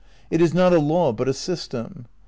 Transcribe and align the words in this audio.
''..."It 0.31 0.41
is 0.41 0.51
not 0.51 0.73
a 0.73 0.79
law 0.79 1.11
but 1.11 1.27
a 1.29 1.33
system.". 1.35 2.07